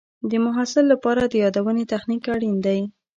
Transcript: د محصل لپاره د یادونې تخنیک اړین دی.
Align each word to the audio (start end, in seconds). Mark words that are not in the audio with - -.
د 0.29 0.31
محصل 0.45 0.85
لپاره 0.93 1.21
د 1.25 1.33
یادونې 1.43 1.83
تخنیک 1.93 2.23
اړین 2.35 2.55
دی. 2.65 2.79